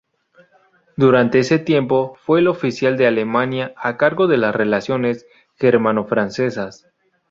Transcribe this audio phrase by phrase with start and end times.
[0.97, 5.27] Durante ese tiempo, fue el oficial de Alemania a cargo de las relaciones
[5.59, 6.87] germano-francesas.